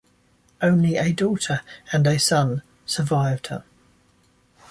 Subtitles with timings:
[0.63, 1.61] Only a daughter
[1.93, 3.63] and a son survived her.